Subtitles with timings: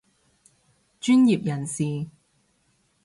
[0.99, 2.09] 專業人士